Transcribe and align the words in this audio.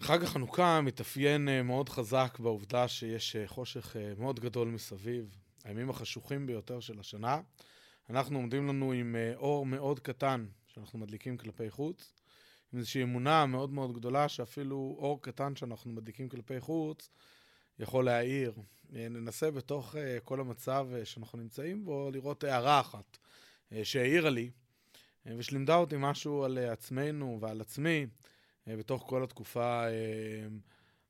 חג 0.00 0.22
החנוכה 0.22 0.80
מתאפיין 0.80 1.48
אה, 1.48 1.62
מאוד 1.62 1.88
חזק 1.88 2.38
בעובדה 2.38 2.88
שיש 2.88 3.36
אה, 3.36 3.48
חושך 3.48 3.96
אה, 3.96 4.12
מאוד 4.18 4.40
גדול 4.40 4.68
מסביב, 4.68 5.36
הימים 5.64 5.90
החשוכים 5.90 6.46
ביותר 6.46 6.80
של 6.80 7.00
השנה. 7.00 7.40
אנחנו 8.10 8.38
עומדים 8.38 8.68
לנו 8.68 8.92
עם 8.92 9.16
אור 9.34 9.66
מאוד 9.66 10.00
קטן 10.00 10.46
שאנחנו 10.66 10.98
מדליקים 10.98 11.36
כלפי 11.36 11.70
חוץ, 11.70 12.12
עם 12.72 12.78
איזושהי 12.78 13.02
אמונה 13.02 13.46
מאוד 13.46 13.70
מאוד 13.70 13.92
גדולה 13.94 14.28
שאפילו 14.28 14.96
אור 14.98 15.22
קטן 15.22 15.56
שאנחנו 15.56 15.92
מדליקים 15.92 16.28
כלפי 16.28 16.60
חוץ 16.60 17.10
יכול 17.78 18.04
להאיר. 18.04 18.54
ננסה 18.90 19.50
בתוך 19.50 19.94
כל 20.24 20.40
המצב 20.40 20.88
שאנחנו 21.04 21.38
נמצאים 21.38 21.84
בו 21.84 22.10
לראות 22.12 22.44
הערה 22.44 22.80
אחת 22.80 23.18
שהעירה 23.82 24.30
לי 24.30 24.50
ושלימדה 25.26 25.76
אותי 25.76 25.94
משהו 25.98 26.44
על 26.44 26.58
עצמנו 26.58 27.38
ועל 27.40 27.60
עצמי. 27.60 28.06
אה, 28.68 28.76
בתוך 28.76 29.04
כל 29.06 29.24
התקופה 29.24 29.86
אה, 29.86 30.46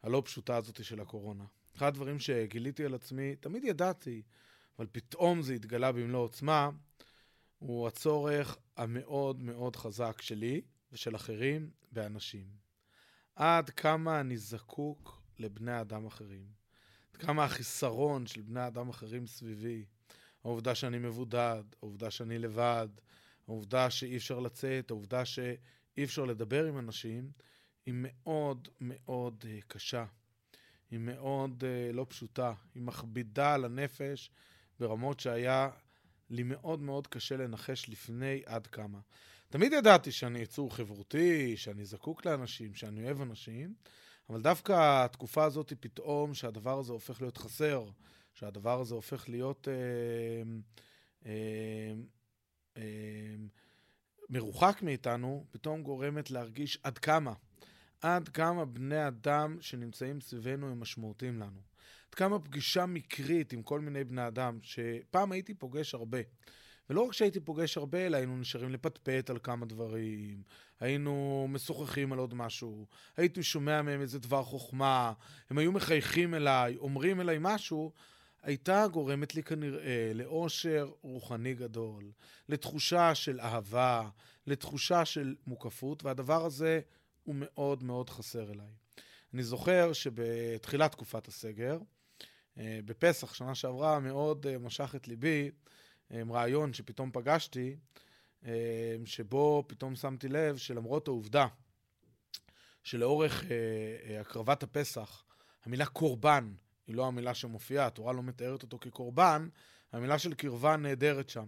הלא 0.02 0.22
פשוטה 0.24 0.56
הזאת 0.56 0.84
של 0.84 1.00
הקורונה. 1.00 1.44
אחד 1.76 1.86
הדברים 1.86 2.18
שגיליתי 2.18 2.84
על 2.84 2.94
עצמי, 2.94 3.36
תמיד 3.36 3.64
ידעתי, 3.64 4.22
אבל 4.78 4.86
פתאום 4.92 5.42
זה 5.42 5.54
התגלה 5.54 5.92
במלוא 5.92 6.20
עוצמה, 6.20 6.70
הוא 7.58 7.86
הצורך 7.86 8.58
המאוד 8.76 9.42
מאוד 9.42 9.76
חזק 9.76 10.22
שלי 10.22 10.60
ושל 10.92 11.16
אחרים 11.16 11.70
באנשים. 11.92 12.46
עד 13.36 13.70
כמה 13.70 14.20
אני 14.20 14.36
זקוק 14.36 15.22
לבני 15.38 15.80
אדם 15.80 16.06
אחרים. 16.06 16.46
עד 17.12 17.16
כמה 17.16 17.44
החיסרון 17.44 18.26
של 18.26 18.42
בני 18.42 18.66
אדם 18.66 18.88
אחרים 18.88 19.26
סביבי. 19.26 19.84
העובדה 20.44 20.74
שאני 20.74 20.98
מבודד, 20.98 21.64
העובדה 21.82 22.10
שאני 22.10 22.38
לבד, 22.38 22.88
העובדה 23.48 23.90
שאי 23.90 24.16
אפשר 24.16 24.40
לצאת, 24.40 24.90
העובדה 24.90 25.24
ש... 25.24 25.38
אי 25.96 26.04
אפשר 26.04 26.24
לדבר 26.24 26.66
עם 26.66 26.78
אנשים, 26.78 27.30
היא 27.86 27.94
מאוד 27.96 28.68
מאוד 28.80 29.44
uh, 29.44 29.64
קשה. 29.66 30.04
היא 30.90 30.98
מאוד 30.98 31.64
uh, 31.64 31.92
לא 31.92 32.06
פשוטה. 32.08 32.52
היא 32.74 32.82
מכבידה 32.82 33.54
על 33.54 33.64
הנפש 33.64 34.30
ברמות 34.80 35.20
שהיה 35.20 35.70
לי 36.30 36.42
מאוד 36.42 36.80
מאוד 36.80 37.06
קשה 37.06 37.36
לנחש 37.36 37.88
לפני 37.88 38.42
עד 38.46 38.66
כמה. 38.66 38.98
תמיד 39.48 39.72
ידעתי 39.72 40.12
שאני 40.12 40.38
יצור 40.38 40.76
חברותי, 40.76 41.56
שאני 41.56 41.84
זקוק 41.84 42.26
לאנשים, 42.26 42.74
שאני 42.74 43.04
אוהב 43.04 43.20
אנשים, 43.20 43.74
אבל 44.30 44.42
דווקא 44.42 45.04
התקופה 45.04 45.44
הזאת 45.44 45.72
פתאום, 45.80 46.34
שהדבר 46.34 46.78
הזה 46.78 46.92
הופך 46.92 47.20
להיות 47.20 47.36
חסר, 47.36 47.84
שהדבר 48.34 48.80
הזה 48.80 48.94
הופך 48.94 49.28
להיות... 49.28 49.68
אה, 49.68 49.74
אה, 51.26 51.32
אה, 51.32 51.94
מרוחק 54.30 54.82
מאיתנו, 54.82 55.44
פתאום 55.50 55.82
גורמת 55.82 56.30
להרגיש 56.30 56.78
עד 56.82 56.98
כמה, 56.98 57.32
עד 58.00 58.28
כמה 58.28 58.64
בני 58.64 59.08
אדם 59.08 59.56
שנמצאים 59.60 60.20
סביבנו 60.20 60.70
הם 60.70 60.80
משמעותיים 60.80 61.38
לנו. 61.40 61.60
עד 62.08 62.14
כמה 62.14 62.38
פגישה 62.38 62.86
מקרית 62.86 63.52
עם 63.52 63.62
כל 63.62 63.80
מיני 63.80 64.04
בני 64.04 64.26
אדם, 64.26 64.58
שפעם 64.62 65.32
הייתי 65.32 65.54
פוגש 65.54 65.94
הרבה. 65.94 66.18
ולא 66.90 67.00
רק 67.00 67.12
שהייתי 67.12 67.40
פוגש 67.40 67.76
הרבה, 67.76 68.06
אלא 68.06 68.16
היינו 68.16 68.36
נשארים 68.36 68.70
לפטפט 68.70 69.30
על 69.30 69.38
כמה 69.42 69.66
דברים, 69.66 70.42
היינו 70.80 71.46
משוחחים 71.50 72.12
על 72.12 72.18
עוד 72.18 72.34
משהו, 72.34 72.86
הייתי 73.16 73.42
שומע 73.42 73.82
מהם 73.82 74.00
איזה 74.00 74.18
דבר 74.18 74.42
חוכמה, 74.42 75.12
הם 75.50 75.58
היו 75.58 75.72
מחייכים 75.72 76.34
אליי, 76.34 76.76
אומרים 76.76 77.20
אליי 77.20 77.36
משהו, 77.40 77.92
הייתה 78.44 78.86
גורמת 78.92 79.34
לי 79.34 79.42
כנראה 79.42 80.12
לאושר 80.14 80.90
רוחני 81.02 81.54
גדול, 81.54 82.12
לתחושה 82.48 83.14
של 83.14 83.40
אהבה, 83.40 84.08
לתחושה 84.46 85.04
של 85.04 85.34
מוקפות, 85.46 86.04
והדבר 86.04 86.44
הזה 86.44 86.80
הוא 87.24 87.34
מאוד 87.38 87.82
מאוד 87.82 88.10
חסר 88.10 88.52
אליי. 88.52 88.72
אני 89.34 89.42
זוכר 89.42 89.92
שבתחילת 89.92 90.92
תקופת 90.92 91.28
הסגר, 91.28 91.78
אה, 92.58 92.80
בפסח, 92.84 93.34
שנה 93.34 93.54
שעברה, 93.54 94.00
מאוד 94.00 94.46
אה, 94.46 94.58
משך 94.58 94.94
את 94.94 95.08
ליבי 95.08 95.50
אה, 96.10 96.22
רעיון 96.30 96.72
שפתאום 96.72 97.10
פגשתי, 97.12 97.76
שבו 99.04 99.64
פתאום 99.66 99.96
שמתי 99.96 100.28
לב 100.28 100.56
שלמרות 100.56 101.08
העובדה 101.08 101.46
שלאורך 102.82 103.44
הקרבת 104.20 104.62
הפסח, 104.62 105.24
המילה 105.64 105.86
קורבן 105.86 106.54
היא 106.86 106.96
לא 106.96 107.06
המילה 107.06 107.34
שמופיעה, 107.34 107.86
התורה 107.86 108.12
לא 108.12 108.22
מתארת 108.22 108.62
אותו 108.62 108.78
כקורבן, 108.78 109.48
המילה 109.92 110.18
של 110.18 110.34
קרבה 110.34 110.76
נהדרת 110.76 111.28
שם. 111.28 111.46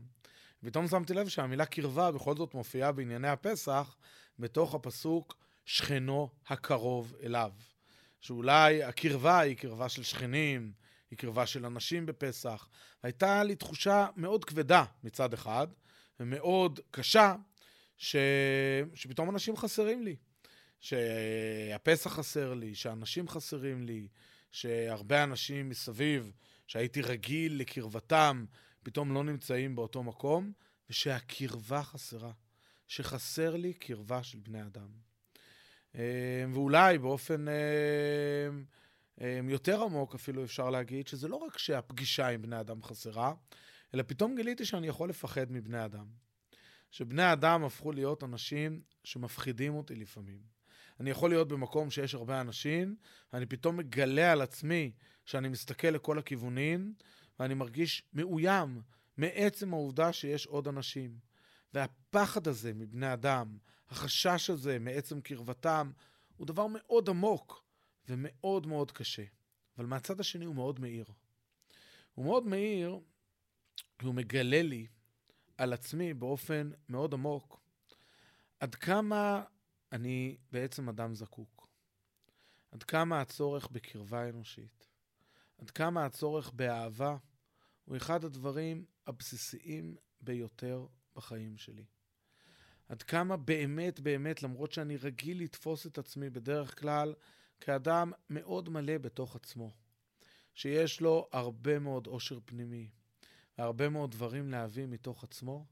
פתאום 0.65 0.89
שמתי 0.89 1.15
לב 1.15 1.29
שהמילה 1.29 1.67
קרבה 1.67 2.13
בכל 2.13 2.37
זאת 2.37 2.55
מופיעה 2.55 2.93
בענייני 2.93 3.29
הפסח, 3.29 3.97
בתוך 4.39 4.75
הפסוק 4.75 5.37
שכנו 5.65 6.29
הקרוב 6.49 7.15
אליו. 7.23 7.53
שאולי 8.21 8.83
הקרבה 8.83 9.39
היא 9.39 9.57
קרבה 9.57 9.89
של 9.89 10.03
שכנים, 10.03 10.73
היא 11.11 11.19
קרבה 11.19 11.47
של 11.47 11.67
אנשים 11.67 12.07
בפסח. 12.07 12.69
הייתה 13.03 13.45
לי 13.45 13.57
תחושה 13.57 14.07
מאוד 14.17 14.45
כבדה 14.45 14.85
מצד 15.05 15.33
אחד, 15.33 15.67
ומאוד 16.21 16.81
קשה, 16.91 17.35
ש... 17.97 18.17
שפתאום 18.95 19.31
אנשים 19.31 19.57
חסרים 19.57 20.03
לי. 20.03 20.17
שהפסח 20.81 22.11
חסר 22.11 22.55
לי, 22.55 22.75
שאנשים 22.75 23.29
חסרים 23.29 23.83
לי, 23.83 24.09
שהרבה 24.56 25.25
אנשים 25.25 25.69
מסביב, 25.69 26.33
שהייתי 26.67 27.03
רגיל 27.03 27.61
לקרבתם, 27.61 28.44
פתאום 28.83 29.15
לא 29.15 29.25
נמצאים 29.25 29.77
באותו 29.77 30.03
מקום, 30.03 30.53
ושהקרבה 30.91 31.83
חסרה, 31.83 32.33
שחסר 32.87 33.56
לי 33.56 33.75
קרבה 33.75 34.22
של 34.22 34.39
בני 34.39 34.62
אדם. 34.62 34.89
אה, 35.95 36.45
ואולי 36.53 36.99
באופן 36.99 37.49
אה, 37.49 37.55
אה, 39.21 39.41
יותר 39.49 39.83
עמוק 39.83 40.15
אפילו 40.15 40.45
אפשר 40.45 40.71
להגיד, 40.71 41.06
שזה 41.06 41.28
לא 41.28 41.37
רק 41.37 41.59
שהפגישה 41.59 42.28
עם 42.28 42.43
בני 42.43 42.61
אדם 42.61 42.83
חסרה, 42.83 43.34
אלא 43.95 44.03
פתאום 44.03 44.37
גיליתי 44.37 44.65
שאני 44.65 44.87
יכול 44.87 45.09
לפחד 45.09 45.53
מבני 45.53 45.84
אדם. 45.84 46.06
שבני 46.91 47.33
אדם 47.33 47.65
הפכו 47.65 47.93
להיות 47.93 48.25
אנשים 48.25 48.81
שמפחידים 49.05 49.75
אותי 49.75 49.95
לפעמים. 49.95 50.56
אני 51.01 51.11
יכול 51.11 51.31
להיות 51.31 51.49
במקום 51.49 51.91
שיש 51.91 52.15
הרבה 52.15 52.41
אנשים, 52.41 52.97
ואני 53.33 53.47
פתאום 53.47 53.77
מגלה 53.77 54.33
על 54.33 54.41
עצמי 54.41 54.93
שאני 55.25 55.49
מסתכל 55.49 55.89
לכל 55.89 56.19
הכיוונים, 56.19 56.95
ואני 57.41 57.55
מרגיש 57.55 58.03
מאוים 58.12 58.83
מעצם 59.17 59.75
העובדה 59.75 60.12
שיש 60.12 60.47
עוד 60.47 60.69
אנשים. 60.69 61.19
והפחד 61.75 62.49
הזה 62.49 62.75
מבני 62.75 63.12
אדם, 63.12 63.59
החשש 63.91 64.51
הזה 64.51 64.79
מעצם 64.79 65.21
קרבתם, 65.21 65.91
הוא 66.37 66.47
דבר 66.47 66.67
מאוד 66.67 67.09
עמוק 67.09 67.65
ומאוד 68.09 68.67
מאוד 68.67 68.93
קשה. 68.93 69.25
אבל 69.78 69.87
מהצד 69.87 70.21
השני 70.21 70.45
הוא 70.45 70.55
מאוד 70.55 70.81
מאיר. 70.81 71.05
הוא 72.15 72.25
מאוד 72.25 72.47
מאיר, 72.47 73.01
כי 73.99 74.07
הוא 74.07 74.15
מגלה 74.15 74.63
לי 74.63 74.87
על 75.57 75.73
עצמי 75.73 76.15
באופן 76.15 76.71
מאוד 76.89 77.15
עמוק 77.15 77.61
עד 78.61 78.75
כמה 78.75 79.43
אני 79.97 80.37
בעצם 80.53 80.89
אדם 80.89 81.15
זקוק. 81.15 81.69
עד 82.71 82.83
כמה 82.83 83.21
הצורך 83.21 83.69
בקרבה 83.69 84.29
אנושית, 84.29 84.89
עד 85.59 85.71
כמה 85.71 86.05
הצורך 86.05 86.51
באהבה, 86.51 87.17
הוא 87.84 87.97
אחד 87.97 88.25
הדברים 88.25 88.84
הבסיסיים 89.07 89.97
ביותר 90.21 90.87
בחיים 91.15 91.57
שלי. 91.57 91.84
עד 92.89 93.03
כמה 93.03 93.37
באמת 93.37 94.01
באמת, 94.01 94.43
למרות 94.43 94.72
שאני 94.72 94.97
רגיל 94.97 95.43
לתפוס 95.43 95.87
את 95.87 95.98
עצמי 95.98 96.31
בדרך 96.31 96.81
כלל 96.81 97.15
כאדם 97.60 98.13
מאוד 98.31 98.69
מלא 98.69 98.98
בתוך 98.98 99.37
עצמו, 99.37 99.71
שיש 100.54 101.01
לו 101.01 101.28
הרבה 101.33 101.78
מאוד 101.78 102.07
עושר 102.07 102.39
פנימי 102.45 102.91
והרבה 103.59 103.89
מאוד 103.89 104.10
דברים 104.10 104.51
להביא 104.51 104.87
מתוך 104.87 105.25
עצמו, 105.25 105.66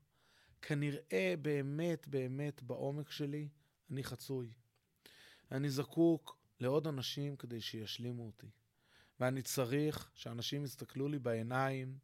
כנראה 0.62 1.34
באמת 1.42 2.08
באמת 2.08 2.62
בעומק 2.62 3.10
שלי 3.10 3.48
אני 3.94 4.04
חצוי. 4.04 4.52
אני 5.52 5.70
זקוק 5.70 6.38
לעוד 6.60 6.86
אנשים 6.86 7.36
כדי 7.36 7.60
שישלימו 7.60 8.26
אותי. 8.26 8.50
ואני 9.20 9.42
צריך 9.42 10.10
שאנשים 10.14 10.64
יסתכלו 10.64 11.08
לי 11.08 11.18
בעיניים 11.18 11.98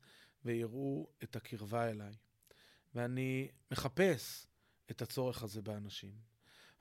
ויראו 0.45 1.09
את 1.23 1.37
הקרבה 1.37 1.91
אליי. 1.91 2.13
ואני 2.95 3.49
מחפש 3.71 4.47
את 4.91 5.03
הצורך 5.03 5.43
הזה 5.43 5.63
באנשים. 5.63 6.13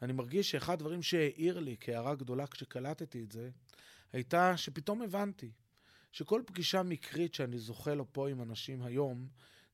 אני 0.01 0.13
מרגיש 0.13 0.51
שאחד 0.51 0.73
הדברים 0.73 1.03
שהעיר 1.03 1.59
לי 1.59 1.75
כהערה 1.79 2.15
גדולה 2.15 2.47
כשקלטתי 2.47 3.23
את 3.23 3.31
זה, 3.31 3.50
הייתה 4.13 4.57
שפתאום 4.57 5.01
הבנתי 5.01 5.51
שכל 6.12 6.41
פגישה 6.45 6.83
מקרית 6.83 7.33
שאני 7.33 7.59
זוכה 7.59 7.94
לו 7.94 8.13
פה 8.13 8.29
עם 8.29 8.41
אנשים 8.41 8.81
היום, 8.81 9.27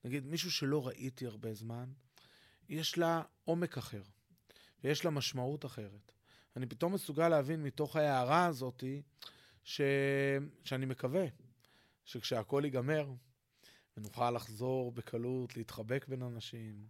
נגיד 0.04 0.26
מישהו 0.26 0.50
שלא 0.50 0.86
ראיתי 0.86 1.26
הרבה 1.26 1.54
זמן, 1.54 1.92
יש 2.68 2.98
לה 2.98 3.22
עומק 3.44 3.78
אחר. 3.78 4.02
ויש 4.86 5.04
לה 5.04 5.10
משמעות 5.10 5.64
אחרת. 5.64 6.12
אני 6.56 6.66
פתאום 6.66 6.92
מסוגל 6.92 7.28
להבין 7.28 7.62
מתוך 7.62 7.96
ההערה 7.96 8.46
הזאת, 8.46 8.84
ש... 9.64 9.80
שאני 10.64 10.86
מקווה 10.86 11.26
שכשהכול 12.04 12.64
ייגמר, 12.64 13.12
ונוכל 13.96 14.30
לחזור 14.30 14.92
בקלות, 14.92 15.56
להתחבק 15.56 16.06
בין 16.08 16.22
אנשים, 16.22 16.86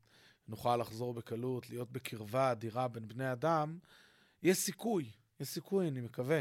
נוכל 0.49 0.77
לחזור 0.77 1.15
בקלות, 1.15 1.71
להיות 1.71 1.93
בקרבה 1.93 2.53
אדירה 2.53 2.89
בין 2.89 3.09
בני 3.09 3.33
אדם, 3.33 3.79
יש 4.43 4.59
סיכוי, 4.59 5.11
יש 5.41 5.49
סיכוי, 5.49 5.89
אני 5.89 6.01
מקווה, 6.01 6.41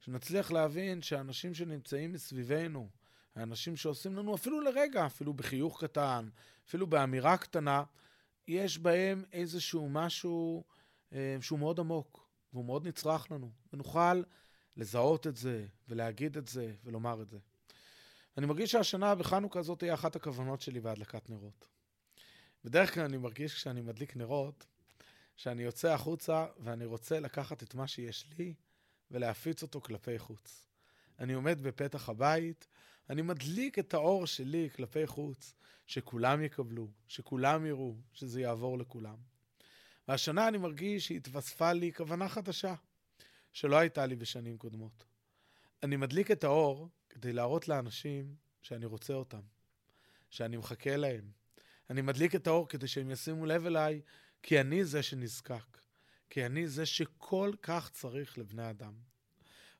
שנצליח 0.00 0.50
להבין 0.50 1.02
שהאנשים 1.02 1.54
שנמצאים 1.54 2.12
מסביבנו, 2.12 2.88
האנשים 3.34 3.76
שעושים 3.76 4.16
לנו 4.16 4.34
אפילו 4.34 4.60
לרגע, 4.60 5.06
אפילו 5.06 5.34
בחיוך 5.34 5.84
קטן, 5.84 6.28
אפילו 6.68 6.86
באמירה 6.86 7.36
קטנה, 7.36 7.84
יש 8.48 8.78
בהם 8.78 9.24
איזשהו 9.32 9.88
משהו 9.88 10.64
שהוא 11.40 11.58
מאוד 11.58 11.80
עמוק, 11.80 12.28
והוא 12.52 12.64
מאוד 12.64 12.88
נצרך 12.88 13.30
לנו, 13.30 13.50
ונוכל 13.72 14.22
לזהות 14.76 15.26
את 15.26 15.36
זה, 15.36 15.66
ולהגיד 15.88 16.36
את 16.36 16.48
זה, 16.48 16.74
ולומר 16.84 17.22
את 17.22 17.30
זה. 17.30 17.38
אני 18.38 18.46
מרגיש 18.46 18.72
שהשנה 18.72 19.14
בחנוכה 19.14 19.62
זאת 19.62 19.78
תהיה 19.78 19.94
אחת 19.94 20.16
הכוונות 20.16 20.60
שלי 20.60 20.80
בהדלקת 20.80 21.30
נרות. 21.30 21.68
בדרך 22.64 22.94
כלל 22.94 23.04
אני 23.04 23.16
מרגיש 23.16 23.54
כשאני 23.54 23.80
מדליק 23.80 24.16
נרות, 24.16 24.66
שאני 25.36 25.62
יוצא 25.62 25.92
החוצה 25.92 26.46
ואני 26.58 26.84
רוצה 26.84 27.20
לקחת 27.20 27.62
את 27.62 27.74
מה 27.74 27.86
שיש 27.86 28.26
לי 28.38 28.54
ולהפיץ 29.10 29.62
אותו 29.62 29.80
כלפי 29.80 30.18
חוץ. 30.18 30.66
אני 31.18 31.32
עומד 31.32 31.60
בפתח 31.60 32.08
הבית, 32.08 32.66
אני 33.10 33.22
מדליק 33.22 33.78
את 33.78 33.94
האור 33.94 34.26
שלי 34.26 34.68
כלפי 34.76 35.06
חוץ, 35.06 35.54
שכולם 35.86 36.42
יקבלו, 36.42 36.88
שכולם 37.08 37.66
יראו, 37.66 37.94
שזה 38.12 38.40
יעבור 38.40 38.78
לכולם. 38.78 39.16
והשנה 40.10 40.48
אני 40.48 40.58
מרגיש 40.58 41.08
שהתווספה 41.08 41.72
לי 41.72 41.92
כוונה 41.92 42.28
חדשה, 42.28 42.74
שלא 43.52 43.76
הייתה 43.76 44.06
לי 44.06 44.16
בשנים 44.16 44.58
קודמות. 44.58 45.04
אני 45.82 45.96
מדליק 45.96 46.30
את 46.30 46.44
האור 46.44 46.88
כדי 47.08 47.32
להראות 47.32 47.68
לאנשים 47.68 48.34
שאני 48.62 48.86
רוצה 48.86 49.14
אותם, 49.14 49.40
שאני 50.30 50.56
מחכה 50.56 50.96
להם. 50.96 51.30
אני 51.90 52.02
מדליק 52.02 52.34
את 52.34 52.46
האור 52.46 52.68
כדי 52.68 52.88
שהם 52.88 53.10
ישימו 53.10 53.46
לב 53.46 53.66
אליי, 53.66 54.00
כי 54.42 54.60
אני 54.60 54.84
זה 54.84 55.02
שנזקק, 55.02 55.78
כי 56.30 56.46
אני 56.46 56.68
זה 56.68 56.86
שכל 56.86 57.52
כך 57.62 57.90
צריך 57.90 58.38
לבני 58.38 58.70
אדם. 58.70 58.92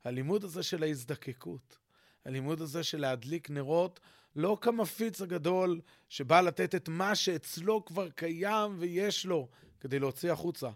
הלימוד 0.04 0.44
הזה 0.44 0.62
של 0.62 0.82
ההזדקקות, 0.82 1.78
הלימוד 2.24 2.60
הזה 2.60 2.82
של 2.82 3.00
להדליק 3.00 3.50
נרות, 3.50 4.00
לא 4.36 4.58
כמפיץ 4.60 5.22
הגדול 5.22 5.80
שבא 6.08 6.40
לתת 6.40 6.74
את 6.74 6.88
מה 6.88 7.14
שאצלו 7.14 7.84
כבר 7.84 8.10
קיים 8.10 8.76
ויש 8.78 9.26
לו 9.26 9.48
כדי 9.80 9.98
להוציא 9.98 10.32
החוצה, 10.32 10.70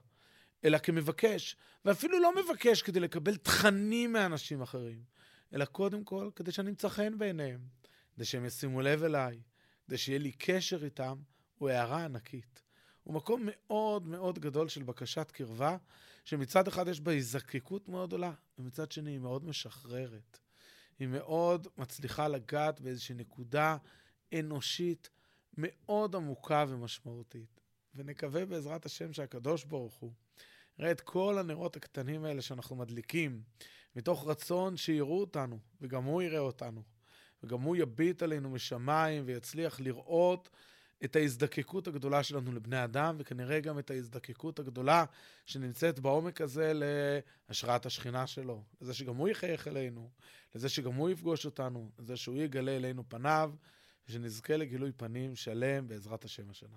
אלא 0.65 0.79
כמבקש, 0.79 1.57
ואפילו 1.85 2.21
לא 2.21 2.33
מבקש 2.45 2.83
כדי 2.83 3.01
לקבל 3.01 3.37
תכנים 3.37 4.13
מאנשים 4.13 4.63
אחרים, 4.63 5.03
אלא 5.55 5.65
קודם 5.65 6.05
כל 6.05 6.31
כדי 6.37 6.53
שאני 6.53 6.71
אמצא 6.71 6.89
חן 6.89 7.19
בעיניהם, 7.19 7.61
כדי 8.15 8.25
שהם 8.25 8.45
ישימו 8.45 8.81
לב 8.81 9.03
אליי, 9.03 9.41
כדי 9.87 9.99
שיהיה 9.99 10.19
לי 10.19 10.33
קשר 10.33 10.85
איתם, 10.85 11.19
הוא 11.59 11.69
הערה 11.69 12.05
ענקית. 12.05 12.63
הוא 13.03 13.15
מקום 13.15 13.43
מאוד 13.45 14.09
מאוד 14.09 14.39
גדול 14.39 14.69
של 14.69 14.83
בקשת 14.83 15.31
קרבה, 15.31 15.77
שמצד 16.25 16.69
אחד 16.69 16.89
יש 16.89 17.01
בה 17.01 17.13
הזקקות 17.13 17.89
מאוד 17.89 18.09
גדולה, 18.09 18.33
ומצד 18.59 18.93
שני 18.93 19.11
היא 19.11 19.19
מאוד 19.19 19.45
משחררת. 19.45 20.39
היא 20.99 21.09
מאוד 21.09 21.69
מצליחה 21.79 22.29
לגעת 22.29 22.81
באיזושהי 22.81 23.15
נקודה 23.15 23.77
אנושית 24.39 25.11
מאוד 25.59 26.17
עמוקה 26.17 26.65
ומשמעותית. 26.69 27.54
ונקווה 27.97 28.47
בעזרת 28.47 28.87
השם 28.87 29.13
שהקדוש 29.13 29.65
ברוך 29.65 29.95
הוא 29.95 30.13
יראה 30.79 30.91
את 30.91 31.01
כל 31.01 31.39
הנרות 31.39 31.77
הקטנים 31.77 32.25
האלה 32.25 32.43
שאנחנו 32.43 32.77
מדליקים, 32.77 33.43
מתוך 33.97 34.29
רצון 34.29 34.77
שיראו 34.77 35.21
אותנו, 35.21 35.59
וגם 35.81 36.05
הוא 36.05 36.23
יראה 36.23 36.39
אותנו, 36.39 36.83
וגם 37.43 37.61
הוא 37.61 37.77
יביט 37.77 38.23
עלינו 38.23 38.51
משמיים 38.51 39.23
ויצליח 39.27 39.81
לראות 39.81 40.49
את 41.05 41.17
ההזדקקות 41.17 41.87
הגדולה 41.87 42.23
שלנו 42.23 42.53
לבני 42.53 42.85
אדם, 42.85 43.17
וכנראה 43.19 43.61
גם 43.61 43.79
את 43.79 43.91
ההזדקקות 43.91 44.59
הגדולה 44.59 45.05
שנמצאת 45.47 45.99
בעומק 45.99 46.41
הזה 46.41 46.73
להשראת 47.49 47.87
השכינה 47.87 48.27
שלו, 48.27 48.63
לזה 48.81 48.95
שגם 48.95 49.17
הוא 49.17 49.29
יחייך 49.29 49.69
אלינו, 49.69 50.11
לזה 50.55 50.69
שגם 50.69 50.95
הוא 50.95 51.11
יפגוש 51.11 51.47
אותנו, 51.47 51.91
לזה 51.99 52.17
שהוא 52.17 52.37
יגלה 52.37 52.77
אלינו 52.77 53.05
פניו, 53.09 53.53
ושנזכה 54.09 54.57
לגילוי 54.57 54.93
פנים 54.93 55.37
שלם 55.37 55.89
בעזרת 55.89 56.25
השם 56.25 56.51
השנה. 56.51 56.77